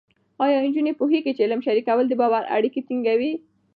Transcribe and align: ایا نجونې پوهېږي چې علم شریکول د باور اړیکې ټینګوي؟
ایا 0.43 0.57
نجونې 0.65 0.93
پوهېږي 0.99 1.31
چې 1.35 1.43
علم 1.45 1.61
شریکول 1.67 2.05
د 2.07 2.13
باور 2.21 2.43
اړیکې 2.55 2.81
ټینګوي؟ 2.87 3.31